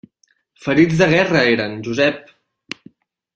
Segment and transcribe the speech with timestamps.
[0.63, 2.33] Ferits de guerra, eren, Josep!